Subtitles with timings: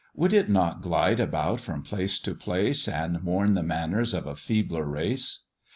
[0.15, 4.35] Would it not glide about from place to place, And mourn the manners of a
[4.35, 5.41] feebler race?